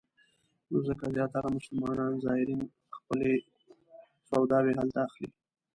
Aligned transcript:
نو 0.69 0.77
ځکه 0.87 1.05
زیاتره 1.15 1.49
مسلمان 1.57 1.99
زایرین 2.25 2.61
خپلې 2.97 3.31
سوداوې 4.29 4.73
هلته 4.79 4.99
اخلي. 5.07 5.29